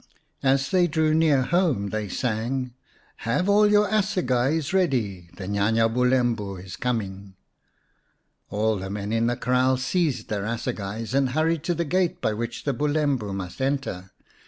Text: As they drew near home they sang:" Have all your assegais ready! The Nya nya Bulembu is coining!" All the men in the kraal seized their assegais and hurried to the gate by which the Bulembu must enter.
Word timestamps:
As 0.41 0.71
they 0.71 0.87
drew 0.87 1.13
near 1.13 1.43
home 1.43 1.89
they 1.89 2.09
sang:" 2.09 2.73
Have 3.17 3.47
all 3.47 3.69
your 3.71 3.87
assegais 3.87 4.73
ready! 4.73 5.29
The 5.37 5.45
Nya 5.45 5.71
nya 5.71 5.87
Bulembu 5.93 6.55
is 6.57 6.75
coining!" 6.75 7.35
All 8.49 8.77
the 8.77 8.89
men 8.89 9.13
in 9.13 9.27
the 9.27 9.37
kraal 9.37 9.77
seized 9.77 10.27
their 10.29 10.43
assegais 10.47 11.13
and 11.13 11.29
hurried 11.37 11.61
to 11.65 11.75
the 11.75 11.85
gate 11.85 12.19
by 12.19 12.33
which 12.33 12.63
the 12.63 12.73
Bulembu 12.73 13.31
must 13.31 13.61
enter. 13.61 14.09